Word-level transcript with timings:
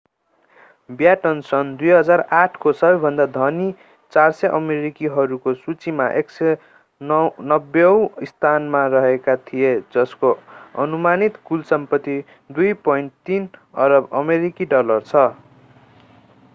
baton 0.89 1.41
सन् 1.41 1.67
2008 1.77 2.55
को 2.55 2.71
सबैभन्दा 2.73 3.25
धनी 3.35 3.67
400 4.13 4.49
अमेरिकीहरूको 4.51 5.53
सूचीमा 5.57 6.07
190 6.13 7.85
औँ 7.85 8.25
स्थानमा 8.25 8.85
रहेका 8.87 9.35
थिए 9.45 9.75
जसको 9.93 10.33
अनुमानित 10.79 11.37
कुल 11.45 11.61
सम्पत्ति 11.67 12.17
2.3 12.55 13.47
अरब 13.81 14.09
अमेरिकी 14.15 14.69
डलर 14.75 15.07
छ 15.07 15.29